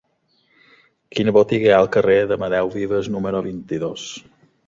[1.17, 4.09] Quina botiga hi ha al carrer d'Amadeu Vives número vint-i-dos?